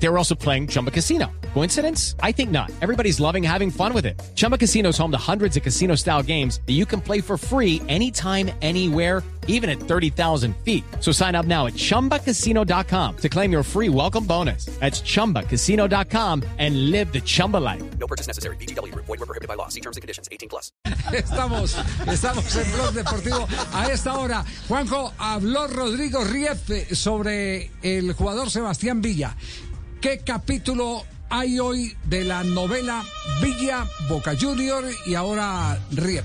They 0.00 0.08
were 0.08 0.18
also 0.18 0.34
playing 0.34 0.68
Chumba 0.68 0.90
Casino. 0.90 1.30
Coincidence? 1.54 2.14
I 2.22 2.32
think 2.32 2.50
not. 2.50 2.70
Everybody's 2.80 3.18
loving 3.20 3.42
having 3.42 3.70
fun 3.70 3.92
with 3.92 4.06
it. 4.06 4.20
Chumba 4.34 4.56
Casino 4.56 4.90
is 4.90 4.98
home 4.98 5.10
to 5.10 5.18
hundreds 5.18 5.56
of 5.56 5.62
casino 5.62 5.96
style 5.96 6.22
games 6.22 6.60
that 6.66 6.74
you 6.74 6.86
can 6.86 7.00
play 7.00 7.20
for 7.20 7.36
free 7.36 7.82
anytime, 7.88 8.50
anywhere, 8.62 9.24
even 9.48 9.68
at 9.68 9.80
30,000 9.80 10.54
feet. 10.58 10.84
So 11.00 11.10
sign 11.10 11.34
up 11.34 11.46
now 11.46 11.66
at 11.66 11.72
chumbacasino.com 11.72 13.16
to 13.16 13.28
claim 13.28 13.50
your 13.50 13.62
free 13.62 13.88
welcome 13.88 14.24
bonus. 14.24 14.66
That's 14.78 15.00
chumbacasino.com 15.00 16.44
and 16.58 16.90
live 16.90 17.12
the 17.12 17.20
Chumba 17.20 17.56
life. 17.56 17.82
No 17.98 18.06
purchase 18.06 18.28
necessary. 18.28 18.56
BGW. 18.56 18.94
Void 18.94 19.08
were 19.08 19.26
prohibited 19.26 19.48
by 19.48 19.54
law. 19.54 19.68
See 19.68 19.80
terms 19.80 19.96
and 19.96 20.02
conditions. 20.02 20.28
18 20.30 20.48
plus. 20.48 20.70
Estamos, 21.08 21.74
estamos 22.06 22.56
en 22.56 22.70
Blog 22.72 22.92
Deportivo. 22.92 23.48
A 23.72 23.90
esta 23.90 24.18
hora, 24.18 24.44
Juanjo, 24.68 25.12
habló 25.18 25.66
Rodrigo 25.66 26.22
Rief 26.22 26.92
sobre 26.92 27.70
el 27.82 28.12
jugador 28.12 28.50
Sebastián 28.50 29.00
Villa. 29.00 29.34
¿Qué 30.00 30.18
capítulo 30.24 31.02
hay 31.28 31.58
hoy 31.58 31.96
de 32.04 32.22
la 32.22 32.44
novela 32.44 33.04
Villa, 33.42 33.84
Boca 34.08 34.36
Junior 34.40 34.84
y 35.06 35.14
ahora 35.14 35.76
Rief? 35.90 36.24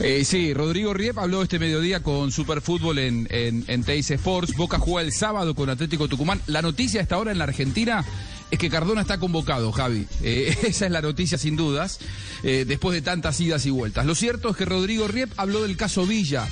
Eh, 0.00 0.22
sí, 0.26 0.52
Rodrigo 0.52 0.92
Riep 0.92 1.18
habló 1.18 1.42
este 1.42 1.58
mediodía 1.58 2.02
con 2.02 2.32
Superfútbol 2.32 2.98
en, 2.98 3.26
en, 3.30 3.64
en 3.66 3.82
Teis 3.82 4.10
Sports. 4.10 4.54
Boca 4.54 4.78
juega 4.78 5.06
el 5.06 5.12
sábado 5.14 5.54
con 5.54 5.70
Atlético 5.70 6.06
Tucumán. 6.06 6.42
La 6.46 6.60
noticia 6.60 7.00
hasta 7.00 7.14
ahora 7.14 7.32
en 7.32 7.38
la 7.38 7.44
Argentina 7.44 8.04
es 8.50 8.58
que 8.58 8.68
Cardona 8.68 9.00
está 9.00 9.16
convocado, 9.18 9.72
Javi. 9.72 10.06
Eh, 10.22 10.54
esa 10.66 10.84
es 10.84 10.92
la 10.92 11.00
noticia 11.00 11.38
sin 11.38 11.56
dudas, 11.56 11.98
eh, 12.42 12.66
después 12.68 12.94
de 12.94 13.00
tantas 13.00 13.40
idas 13.40 13.64
y 13.64 13.70
vueltas. 13.70 14.04
Lo 14.04 14.14
cierto 14.14 14.50
es 14.50 14.56
que 14.56 14.66
Rodrigo 14.66 15.08
Riep 15.08 15.32
habló 15.38 15.62
del 15.62 15.78
caso 15.78 16.04
Villa. 16.04 16.46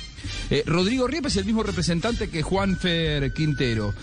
Rodrigo 0.65 1.05
Riep 1.05 1.27
es 1.27 1.35
el 1.35 1.45
mismo 1.45 1.61
representante 1.61 2.31
que 2.31 2.41
Juanfer 2.41 3.31
Quintero. 3.31 3.93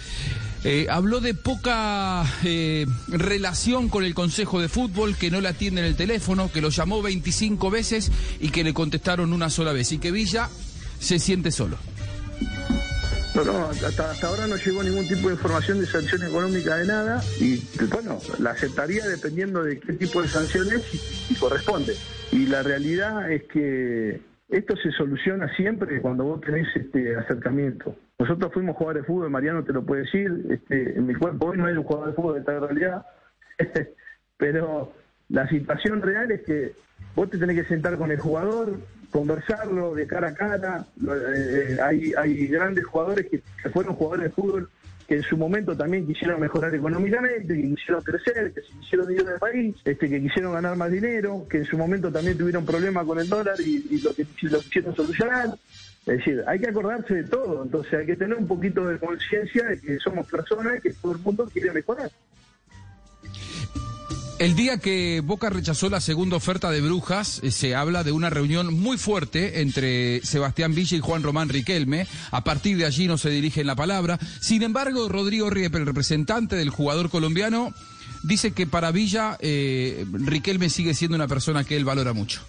Eh, 0.65 0.87
habló 0.89 1.21
de 1.21 1.35
poca 1.35 2.25
eh, 2.45 2.87
relación 3.09 3.89
con 3.89 4.05
el 4.05 4.15
Consejo 4.15 4.61
de 4.61 4.69
Fútbol, 4.69 5.17
que 5.17 5.31
no 5.31 5.41
le 5.41 5.49
atienden 5.49 5.85
el 5.85 5.97
teléfono, 5.97 6.53
que 6.53 6.61
lo 6.61 6.69
llamó 6.69 7.03
25 7.03 7.69
veces 7.71 8.13
y 8.39 8.51
que 8.51 8.63
le 8.63 8.73
contestaron 8.73 9.33
una 9.33 9.51
sola 9.51 9.73
vez. 9.73 9.91
Y 9.91 9.99
que 9.99 10.13
Villa 10.13 10.49
se 11.01 11.19
siente 11.19 11.51
solo. 11.51 11.79
No, 13.35 13.45
no, 13.45 13.67
hasta, 13.67 14.11
hasta 14.11 14.27
ahora 14.27 14.47
no 14.47 14.57
llegó 14.57 14.83
ningún 14.83 15.09
tipo 15.09 15.29
de 15.29 15.35
información 15.35 15.81
de 15.81 15.87
sanción 15.87 16.23
económica 16.23 16.77
de 16.77 16.87
nada 16.87 17.25
y 17.41 17.57
bueno, 17.87 18.21
la 18.39 18.51
aceptaría 18.51 19.07
dependiendo 19.07 19.65
de 19.65 19.81
qué 19.81 19.95
tipo 19.95 20.21
de 20.21 20.29
sanciones 20.29 20.83
y, 20.93 21.33
y 21.33 21.37
corresponde. 21.37 21.97
Y 22.31 22.47
la 22.47 22.63
realidad 22.63 23.33
es 23.33 23.45
que 23.45 24.21
esto 24.53 24.77
se 24.77 24.91
soluciona 24.93 25.49
siempre 25.57 26.01
cuando 26.01 26.25
vos 26.25 26.41
tenés 26.43 26.69
este 26.77 27.17
acercamiento. 27.17 27.97
Nosotros 28.19 28.53
fuimos 28.53 28.77
jugadores 28.77 29.03
de 29.03 29.07
fútbol, 29.07 29.31
Mariano 29.31 29.65
te 29.65 29.73
lo 29.73 29.83
puede 29.83 30.03
decir, 30.03 30.31
este, 30.51 30.97
en 30.97 31.07
mi 31.07 31.15
cuerpo 31.15 31.47
hoy 31.47 31.59
no 31.59 31.67
hay 31.67 31.75
un 31.75 31.83
jugador 31.83 32.11
de 32.11 32.15
fútbol 32.15 32.35
de 32.35 32.41
esta 32.41 32.61
realidad, 32.61 33.07
pero 34.37 34.93
la 35.31 35.49
situación 35.49 36.03
real 36.03 36.31
es 36.31 36.43
que 36.43 36.73
vos 37.17 37.31
te 37.31 37.39
tenés 37.39 37.63
que 37.63 37.69
sentar 37.69 37.97
con 37.97 38.13
el 38.13 38.21
jugador, 38.21 38.79
conversarlo 39.11 39.95
de 39.95 40.07
cara 40.07 40.29
a 40.29 40.35
cara. 40.35 40.85
Eh, 41.01 41.79
hay, 41.83 42.13
hay 42.17 42.47
grandes 42.47 42.85
jugadores 42.85 43.27
que, 43.31 43.41
que 43.63 43.71
fueron 43.71 43.95
jugadores 43.95 44.25
de 44.25 44.31
fútbol 44.31 44.69
que 45.07 45.17
en 45.17 45.23
su 45.23 45.37
momento 45.37 45.77
también 45.77 46.07
quisieron 46.07 46.41
mejorar 46.41 46.75
económicamente, 46.75 47.55
que 47.55 47.75
quisieron 47.75 48.03
crecer, 48.03 48.53
que 48.53 48.61
se 48.63 48.73
quisieron 48.81 49.13
ir 49.13 49.25
del 49.25 49.39
país, 49.39 49.75
este, 49.85 50.09
que 50.09 50.21
quisieron 50.21 50.53
ganar 50.53 50.77
más 50.77 50.91
dinero, 50.91 51.47
que 51.49 51.59
en 51.59 51.65
su 51.65 51.77
momento 51.77 52.11
también 52.11 52.39
tuvieron 52.39 52.65
problemas 52.65 53.05
con 53.05 53.19
el 53.19 53.29
dólar 53.29 53.61
y, 53.61 54.01
lo, 54.01 54.15
que, 54.15 54.27
lo 54.43 54.61
quisieron 54.61 54.95
solucionar. 54.95 55.49
Es 56.07 56.19
decir, 56.19 56.43
hay 56.47 56.59
que 56.59 56.69
acordarse 56.69 57.15
de 57.15 57.25
todo, 57.25 57.63
entonces 57.63 57.95
hay 57.95 58.07
que 58.07 58.17
tener 58.17 58.37
un 58.37 58.49
poquito 58.49 58.87
de 58.87 58.99
conciencia 58.99 59.65
de 59.69 59.81
que 59.81 59.99
somos 59.99 60.27
personas 60.29 60.79
y 60.79 60.81
que 60.81 60.93
todo 60.95 61.13
el 61.13 61.19
mundo 61.19 61.49
quiere 61.53 61.71
mejorar. 61.73 62.11
El 64.43 64.57
día 64.57 64.79
que 64.79 65.23
Boca 65.25 65.51
rechazó 65.51 65.89
la 65.89 66.01
segunda 66.01 66.37
oferta 66.37 66.69
de 66.73 66.81
Brujas, 66.81 67.39
eh, 67.45 67.53
se 67.53 67.77
habla 67.77 68.03
de 68.03 68.11
una 68.11 68.29
reunión 68.29 68.75
muy 68.75 68.99
fuerte 68.99 69.61
entre 69.61 70.21
Sebastián 70.25 70.75
Villa 70.75 70.97
y 70.97 71.01
Juan 71.01 71.23
Román 71.23 71.49
Riquelme. 71.49 72.09
A 72.33 72.43
partir 72.43 72.77
de 72.77 72.85
allí 72.85 73.07
no 73.07 73.19
se 73.19 73.31
dirigen 73.31 73.69
la 73.69 73.77
palabra. 73.77 74.19
Sin 74.41 74.65
embargo, 74.65 75.09
Rodrigo 75.09 75.49
Riep, 75.49 75.77
el 75.77 75.87
representante 75.87 76.57
del 76.57 76.71
jugador 76.71 77.09
colombiano, 77.09 77.73
dice 78.25 78.51
que 78.51 78.67
para 78.67 78.91
Villa 78.91 79.37
eh, 79.39 80.05
Riquelme 80.13 80.71
sigue 80.71 80.95
siendo 80.95 81.15
una 81.15 81.29
persona 81.29 81.63
que 81.63 81.77
él 81.77 81.85
valora 81.85 82.13
mucho. 82.13 82.43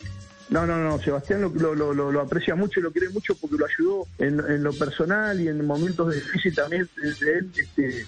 No, 0.50 0.66
no, 0.66 0.84
no, 0.84 0.98
Sebastián 1.00 1.42
lo, 1.42 1.76
lo, 1.76 1.94
lo, 1.94 2.22
aprecia 2.22 2.56
mucho 2.56 2.80
y 2.80 2.84
lo 2.84 2.92
quiere 2.92 3.10
mucho 3.10 3.36
porque 3.36 3.56
lo 3.56 3.68
ayudó 3.68 4.08
en, 4.18 4.64
lo 4.64 4.74
personal 4.74 5.40
y 5.40 5.48
en 5.48 5.64
momentos 5.64 6.12
difíciles 6.12 6.56
también 6.56 6.90
de 7.20 7.34
él. 7.38 7.52
Este, 7.56 8.08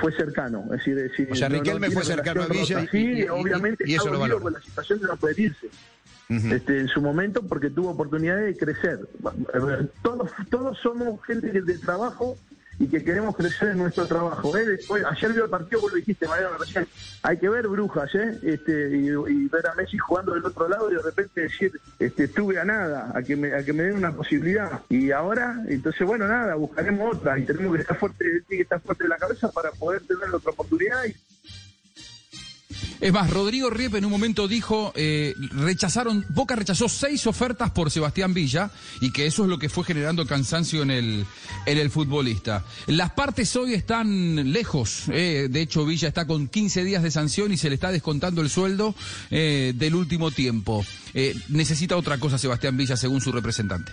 fue 0.00 0.12
cercano, 0.12 0.64
es 0.66 0.70
decir, 0.78 0.98
es 0.98 1.10
decir 1.10 1.28
O 1.32 1.34
sea, 1.34 1.48
Riquelme 1.48 1.90
fue 1.90 2.04
cercano 2.04 2.42
a 2.42 2.46
Villa 2.46 2.82
y- 2.82 2.86
sí, 2.88 3.12
y- 3.20 3.28
obviamente 3.28 3.84
y 3.86 3.94
eso 3.94 4.12
está 4.12 4.26
lo 4.28 4.40
con 4.40 4.52
la 4.52 4.60
situación 4.60 5.00
de 5.00 5.06
no 5.06 5.16
poder 5.16 5.38
irse. 5.40 5.68
este, 6.28 6.80
en 6.80 6.86
su 6.88 7.00
momento 7.00 7.42
porque 7.42 7.70
tuvo 7.70 7.90
oportunidad 7.90 8.36
de 8.38 8.56
crecer. 8.56 9.00
Todos, 10.02 10.30
todos 10.50 10.78
somos 10.78 11.20
gente 11.24 11.50
que- 11.50 11.62
de 11.62 11.78
trabajo 11.78 12.36
y 12.80 12.88
que 12.88 13.04
queremos 13.04 13.36
crecer 13.36 13.68
en 13.68 13.78
nuestro 13.78 14.06
trabajo. 14.06 14.56
¿eh? 14.56 14.64
Después, 14.64 15.04
ayer 15.04 15.34
vio 15.34 15.44
el 15.44 15.50
partido, 15.50 15.82
vos 15.82 15.92
lo 15.92 15.98
dijiste, 15.98 16.26
Mariano, 16.26 16.56
recién. 16.56 16.88
Hay 17.22 17.36
que 17.36 17.50
ver 17.50 17.68
brujas, 17.68 18.14
¿eh? 18.14 18.38
Este, 18.42 18.88
y, 18.96 19.10
ver 19.48 19.66
a 19.66 19.74
Messi 19.74 19.98
jugando 19.98 20.32
del 20.32 20.46
otro 20.46 20.66
lado 20.66 20.90
y 20.90 20.94
de 20.94 21.02
repente 21.02 21.42
decir, 21.42 21.72
este, 21.98 22.24
estuve 22.24 22.58
a 22.58 22.64
nada, 22.64 23.12
a 23.14 23.22
que 23.22 23.36
me, 23.36 23.52
a 23.52 23.62
que 23.62 23.74
me 23.74 23.82
den 23.82 23.96
una 23.96 24.12
posibilidad. 24.12 24.80
Y 24.88 25.10
ahora, 25.10 25.62
entonces, 25.68 26.06
bueno, 26.06 26.26
nada, 26.26 26.54
buscaremos 26.54 27.16
otra 27.16 27.38
y 27.38 27.44
tenemos 27.44 27.74
que 27.74 27.82
estar 27.82 27.98
fuerte, 27.98 28.24
que 28.48 28.62
estar 28.62 28.80
fuerte 28.80 29.04
de 29.04 29.10
la 29.10 29.18
cabeza 29.18 29.52
para 29.52 29.70
poder 29.72 30.00
tener 30.06 30.34
otra 30.34 30.52
oportunidad 30.52 31.04
y 31.04 31.14
Es 33.00 33.12
más, 33.12 33.30
Rodrigo 33.30 33.70
Riep 33.70 33.94
en 33.94 34.04
un 34.04 34.10
momento 34.10 34.46
dijo, 34.46 34.92
eh, 34.94 35.34
rechazaron, 35.52 36.26
Boca 36.28 36.54
rechazó 36.54 36.86
seis 36.86 37.26
ofertas 37.26 37.70
por 37.70 37.90
Sebastián 37.90 38.34
Villa 38.34 38.70
y 39.00 39.10
que 39.10 39.26
eso 39.26 39.44
es 39.44 39.48
lo 39.48 39.58
que 39.58 39.70
fue 39.70 39.84
generando 39.84 40.26
cansancio 40.26 40.82
en 40.82 40.90
el, 40.90 41.24
en 41.64 41.78
el 41.78 41.90
futbolista. 41.90 42.62
Las 42.86 43.12
partes 43.12 43.56
hoy 43.56 43.72
están 43.72 44.52
lejos, 44.52 45.04
eh, 45.12 45.48
de 45.50 45.62
hecho 45.62 45.86
Villa 45.86 46.08
está 46.08 46.26
con 46.26 46.48
15 46.48 46.84
días 46.84 47.02
de 47.02 47.10
sanción 47.10 47.52
y 47.52 47.56
se 47.56 47.70
le 47.70 47.76
está 47.76 47.90
descontando 47.90 48.42
el 48.42 48.50
sueldo 48.50 48.94
eh, 49.30 49.72
del 49.74 49.94
último 49.94 50.30
tiempo. 50.30 50.84
Eh, 51.14 51.34
necesita 51.48 51.96
otra 51.96 52.18
cosa 52.18 52.38
Sebastián 52.38 52.76
Villa 52.76 52.96
según 52.96 53.20
su 53.20 53.32
representante. 53.32 53.92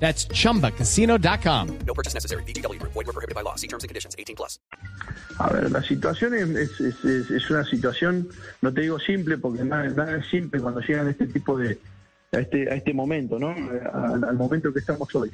That's 0.00 0.26
chumbacasino.com. 0.28 1.68
No 1.86 1.94
purchase 1.94 2.14
necessary. 2.14 2.42
BGW. 2.44 2.80
Void 2.82 3.06
were 3.06 3.12
prohibited 3.12 3.34
by 3.34 3.42
law. 3.42 3.54
See 3.56 3.68
terms 3.68 3.84
and 3.84 3.88
conditions. 3.90 4.16
18 4.18 4.34
plus. 4.34 4.58
A 5.38 5.52
ver, 5.52 5.70
la 5.70 5.82
situación 5.82 6.34
es, 6.34 6.48
es, 6.50 6.80
es- 6.80 7.04
es- 7.04 7.30
es 7.30 7.50
una 7.50 7.64
situación, 7.64 8.28
no 8.62 8.72
te 8.72 8.80
digo 8.80 8.98
simple, 8.98 9.36
porque 9.38 9.62
nada, 9.62 9.84
nada 9.90 10.16
es 10.16 10.26
simple 10.30 10.60
cuando 10.60 10.80
llegan 10.80 11.06
a 11.06 11.10
este 11.10 11.26
tipo 11.26 11.56
de, 11.58 11.78
a 12.32 12.38
este, 12.38 12.70
a 12.70 12.74
este 12.76 12.92
momento, 12.94 13.38
¿no? 13.38 13.50
Al, 13.50 14.24
al 14.24 14.36
momento 14.36 14.72
que 14.72 14.80
estamos 14.80 15.14
hoy. 15.14 15.30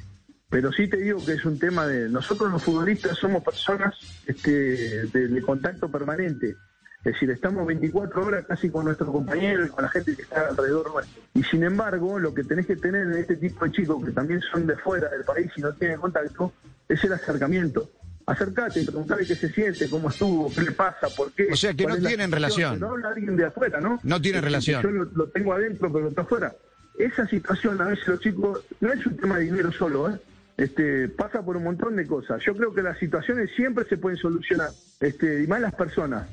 Pero 0.49 0.71
sí 0.71 0.87
te 0.89 0.97
digo 0.97 1.23
que 1.25 1.33
es 1.33 1.43
un 1.45 1.59
tema 1.59 1.85
de, 1.87 2.07
nosotros 2.09 2.51
los 2.51 2.63
futbolistas 2.63 3.17
somos 3.17 3.43
personas 3.43 3.95
este, 4.25 5.07
de, 5.07 5.27
de 5.27 5.41
contacto 5.41 5.89
permanente. 5.91 6.55
Es 7.07 7.13
decir, 7.13 7.31
estamos 7.31 7.65
24 7.65 8.25
horas 8.25 8.45
casi 8.45 8.69
con 8.69 8.83
nuestros 8.83 9.09
compañeros 9.09 9.67
y 9.67 9.69
con 9.69 9.81
la 9.81 9.89
gente 9.89 10.13
que 10.13 10.23
está 10.23 10.49
alrededor 10.49 10.91
nuestro. 10.91 11.23
Y 11.35 11.43
sin 11.43 11.63
embargo, 11.63 12.19
lo 12.19 12.33
que 12.33 12.43
tenés 12.43 12.65
que 12.65 12.75
tener 12.75 13.03
en 13.03 13.13
este 13.13 13.37
tipo 13.37 13.63
de 13.63 13.71
chicos, 13.71 14.03
que 14.03 14.11
también 14.11 14.41
son 14.41 14.67
de 14.67 14.75
fuera 14.75 15.07
del 15.09 15.23
país 15.23 15.49
y 15.55 15.61
no 15.61 15.71
tienen 15.71 16.01
contacto, 16.01 16.51
es 16.89 17.01
el 17.05 17.13
acercamiento. 17.13 17.89
Acercate, 18.25 18.83
preguntale 18.83 19.25
qué 19.25 19.35
se 19.35 19.47
siente, 19.47 19.89
cómo 19.89 20.09
estuvo, 20.09 20.53
qué 20.53 20.63
le 20.63 20.71
pasa, 20.71 21.07
por 21.15 21.31
qué. 21.31 21.47
O 21.49 21.55
sea, 21.55 21.73
que 21.73 21.85
no 21.85 21.95
tienen 21.95 22.29
relación. 22.29 22.77
No 22.77 22.89
habla 22.89 23.07
alguien 23.07 23.37
de 23.37 23.45
afuera, 23.45 23.79
¿no? 23.79 24.01
No 24.03 24.21
tienen 24.21 24.43
relación. 24.43 24.83
Yo 24.83 24.91
lo, 24.91 25.05
lo 25.05 25.29
tengo 25.29 25.53
adentro, 25.53 25.89
pero 25.93 26.09
está 26.09 26.23
afuera. 26.23 26.53
Esa 26.99 27.25
situación, 27.25 27.81
a 27.81 27.85
veces 27.85 28.05
los 28.05 28.19
chicos, 28.19 28.65
no 28.81 28.91
es 28.91 29.05
un 29.05 29.15
tema 29.15 29.37
de 29.37 29.45
dinero 29.45 29.71
solo, 29.71 30.09
¿eh? 30.09 30.19
Este, 30.57 31.07
pasa 31.07 31.41
por 31.41 31.55
un 31.55 31.63
montón 31.63 31.95
de 31.95 32.05
cosas. 32.05 32.43
Yo 32.45 32.53
creo 32.53 32.73
que 32.73 32.81
las 32.81 32.99
situaciones 32.99 33.49
siempre 33.55 33.85
se 33.85 33.95
pueden 33.95 34.17
solucionar, 34.17 34.71
este, 34.99 35.43
y 35.43 35.47
más 35.47 35.61
las 35.61 35.73
personas. 35.73 36.27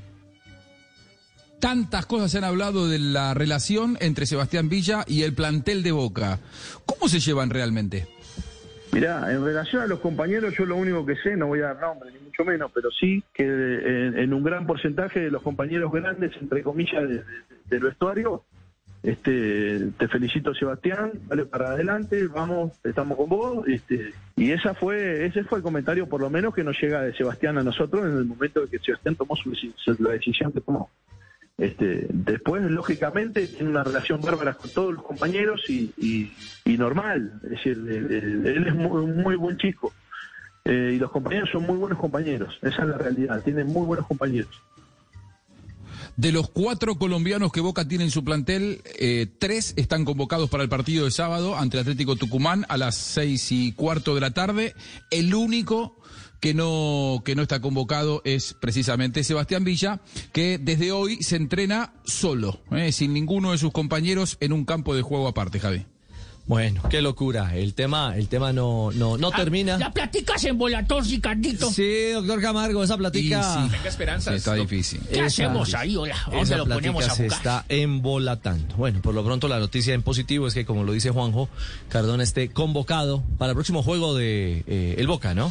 Tantas 1.68 2.04
cosas 2.04 2.30
se 2.30 2.36
han 2.36 2.44
hablado 2.44 2.88
de 2.88 2.98
la 2.98 3.32
relación 3.32 3.96
entre 4.02 4.26
Sebastián 4.26 4.68
Villa 4.68 5.02
y 5.06 5.22
el 5.22 5.32
plantel 5.32 5.82
de 5.82 5.92
Boca. 5.92 6.38
¿Cómo 6.84 7.08
se 7.08 7.20
llevan 7.20 7.48
realmente? 7.48 8.06
Mirá, 8.92 9.32
en 9.32 9.42
relación 9.42 9.80
a 9.80 9.86
los 9.86 10.00
compañeros, 10.00 10.52
yo 10.58 10.66
lo 10.66 10.76
único 10.76 11.06
que 11.06 11.16
sé, 11.16 11.38
no 11.38 11.46
voy 11.46 11.60
a 11.60 11.68
dar 11.72 11.80
nombre, 11.80 12.10
ni 12.12 12.18
mucho 12.18 12.44
menos, 12.44 12.70
pero 12.74 12.90
sí 12.90 13.24
que 13.32 13.44
en, 13.44 14.18
en 14.18 14.34
un 14.34 14.44
gran 14.44 14.66
porcentaje 14.66 15.20
de 15.20 15.30
los 15.30 15.40
compañeros 15.40 15.90
grandes, 15.90 16.32
entre 16.38 16.62
comillas, 16.62 17.08
de- 17.08 17.14
de- 17.20 17.24
del 17.70 17.80
vestuario, 17.80 18.44
este, 19.02 19.86
te 19.98 20.06
felicito 20.08 20.52
Sebastián, 20.54 21.12
dale 21.28 21.46
para 21.46 21.70
adelante, 21.70 22.26
vamos, 22.26 22.72
estamos 22.84 23.16
con 23.16 23.30
vos, 23.30 23.66
este, 23.68 24.12
y 24.36 24.50
esa 24.50 24.74
fue, 24.74 25.24
ese 25.24 25.44
fue 25.44 25.60
el 25.60 25.62
comentario 25.64 26.06
por 26.10 26.20
lo 26.20 26.28
menos 26.28 26.54
que 26.54 26.62
nos 26.62 26.78
llega 26.78 27.00
de 27.00 27.14
Sebastián 27.16 27.56
a 27.56 27.62
nosotros 27.62 28.04
en 28.04 28.18
el 28.18 28.26
momento 28.26 28.60
de 28.60 28.68
que 28.68 28.78
Sebastián 28.80 29.16
tomó 29.16 29.34
su, 29.34 29.50
la 29.98 30.10
decisión 30.10 30.52
que 30.52 30.60
tomó. 30.60 30.90
Este, 31.56 32.06
después, 32.10 32.62
lógicamente, 32.64 33.46
tiene 33.46 33.70
una 33.70 33.84
relación 33.84 34.20
bárbara 34.20 34.54
con 34.54 34.70
todos 34.70 34.94
los 34.94 35.04
compañeros 35.04 35.62
y, 35.68 36.32
normal. 36.66 37.40
Es 37.44 37.50
decir, 37.50 37.72
él, 37.88 38.64
es 38.66 38.74
muy, 38.74 39.06
muy 39.06 39.36
buen 39.36 39.56
chico. 39.58 39.92
Eh, 40.64 40.92
y 40.94 40.98
los 40.98 41.10
compañeros 41.10 41.50
son 41.50 41.64
muy 41.64 41.76
buenos 41.76 41.98
compañeros. 41.98 42.58
Esa 42.62 42.82
es 42.82 42.88
la 42.88 42.98
realidad. 42.98 43.42
Tienen 43.42 43.66
muy 43.66 43.86
buenos 43.86 44.06
compañeros. 44.06 44.62
De 46.16 46.30
los 46.30 46.48
cuatro 46.48 46.96
colombianos 46.96 47.50
que 47.50 47.60
Boca 47.60 47.88
tiene 47.88 48.04
en 48.04 48.10
su 48.10 48.22
plantel, 48.22 48.82
eh, 48.98 49.26
tres 49.38 49.74
están 49.76 50.04
convocados 50.04 50.48
para 50.48 50.62
el 50.62 50.68
partido 50.68 51.04
de 51.04 51.10
sábado 51.10 51.56
ante 51.56 51.78
Atlético 51.78 52.14
Tucumán 52.14 52.64
a 52.68 52.76
las 52.76 52.96
seis 52.96 53.50
y 53.50 53.72
cuarto 53.72 54.14
de 54.14 54.20
la 54.20 54.30
tarde. 54.30 54.74
El 55.10 55.34
único 55.34 55.96
que 56.40 56.54
no, 56.54 57.22
que 57.24 57.34
no 57.34 57.42
está 57.42 57.60
convocado 57.60 58.22
es 58.24 58.54
precisamente 58.54 59.24
Sebastián 59.24 59.64
Villa, 59.64 60.02
que 60.32 60.58
desde 60.58 60.92
hoy 60.92 61.22
se 61.22 61.36
entrena 61.36 61.94
solo, 62.04 62.60
eh, 62.70 62.92
sin 62.92 63.12
ninguno 63.12 63.52
de 63.52 63.58
sus 63.58 63.72
compañeros 63.72 64.36
en 64.40 64.52
un 64.52 64.64
campo 64.64 64.94
de 64.94 65.02
juego 65.02 65.26
aparte, 65.26 65.58
Javi. 65.58 65.86
Bueno, 66.46 66.82
qué 66.90 67.00
locura. 67.00 67.56
El 67.56 67.72
tema, 67.72 68.14
el 68.16 68.28
tema 68.28 68.52
no, 68.52 68.90
no, 68.92 69.16
no 69.16 69.30
termina. 69.30 69.78
La 69.78 69.90
platica 69.90 70.36
se 70.36 70.50
embolató, 70.50 71.00
Ricardito. 71.00 71.70
Sí, 71.70 72.10
doctor 72.12 72.40
Camargo, 72.42 72.84
esa 72.84 72.98
platica. 72.98 73.66
Y 73.66 73.70
sí, 73.70 73.76
sí, 74.20 74.30
está 74.34 74.54
difícil. 74.54 75.00
¿Qué 75.08 75.14
Esa- 75.16 75.24
hacemos 75.26 75.72
ahí, 75.74 75.96
hola? 75.96 76.14
¿A 76.14 76.24
¿Dónde 76.30 76.42
Esa 76.42 76.56
lo 76.58 76.66
ponemos 76.66 77.04
plática 77.04 77.12
a 77.12 77.16
se 77.16 77.22
buscar? 77.24 77.62
está 77.62 77.74
embolatando. 77.74 78.74
Bueno, 78.76 79.00
por 79.00 79.14
lo 79.14 79.24
pronto 79.24 79.48
la 79.48 79.58
noticia 79.58 79.94
en 79.94 80.02
positivo 80.02 80.46
es 80.46 80.52
que, 80.54 80.66
como 80.66 80.84
lo 80.84 80.92
dice 80.92 81.08
Juanjo, 81.10 81.48
Cardona 81.88 82.22
esté 82.22 82.50
convocado 82.50 83.22
para 83.38 83.50
el 83.52 83.56
próximo 83.56 83.82
juego 83.82 84.14
de 84.14 84.64
eh, 84.66 84.96
el 84.98 85.06
Boca, 85.06 85.32
¿no? 85.34 85.50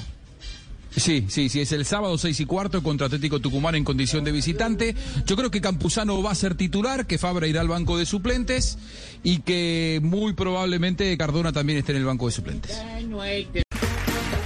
Sí, 0.95 1.25
sí, 1.28 1.50
sí, 1.50 1.62
es 1.62 1.72
el 1.72 1.86
sábado 1.86 2.18
seis 2.18 2.40
y 2.40 2.45
cuarto 2.45 2.84
contra 2.84 3.07
Atlético 3.07 3.40
Tucumán 3.40 3.74
en 3.75 3.84
condición 3.84 4.24
de 4.24 4.31
visitante. 4.31 4.95
Yo 5.25 5.36
creo 5.36 5.50
que 5.50 5.60
Campuzano 5.60 6.22
va 6.22 6.31
a 6.31 6.36
ser 6.36 6.56
titular, 6.56 7.07
que 7.07 7.18
Fabra 7.18 7.48
irá 7.48 7.62
al 7.62 7.68
banco 7.68 7.98
de 7.98 8.06
suplentes 8.06 8.78
y 9.24 9.40
que 9.40 10.00
muy 10.04 10.34
probablemente 10.34 11.18
Cardona 11.18 11.51
también 11.51 11.80
esté 11.80 11.94
en 11.94 11.98
el 12.00 12.06
banco 12.06 12.28
de 12.28 12.31
suplentes. 12.31 12.80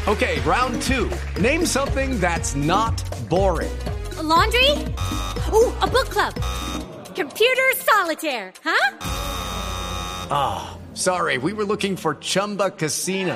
Okay, 0.07 0.39
round 0.45 0.81
two. 0.83 1.09
Name 1.41 1.65
something 1.65 2.17
that's 2.21 2.55
not 2.55 2.93
boring. 3.29 3.71
A 4.17 4.23
laundry? 4.23 4.71
Ooh, 5.51 5.73
a 5.81 5.87
book 5.87 6.09
club. 6.09 6.33
Computer 7.13 7.73
solitaire, 7.75 8.53
huh? 8.63 8.95
Sorry, 10.93 11.37
we 11.37 11.51
were 11.51 11.65
looking 11.65 11.97
for 11.97 12.15
Chumba 12.15 12.71
Casino. 12.71 13.35